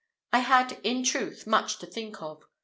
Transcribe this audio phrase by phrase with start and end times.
[0.33, 2.47] I had, in truth, much to think of.